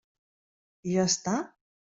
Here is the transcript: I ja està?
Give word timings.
I 0.89 0.95
ja 0.95 1.05
està? 1.13 1.37